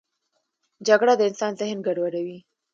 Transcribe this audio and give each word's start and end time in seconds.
جګړه 0.87 1.13
د 1.17 1.21
انسان 1.29 1.51
ذهن 1.59 1.79
ګډوډوي 1.87 2.37